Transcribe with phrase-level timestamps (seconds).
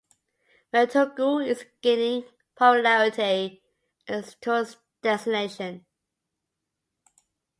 [0.73, 3.61] Mentougou is gaining popularity
[4.07, 5.85] as a tourist destination.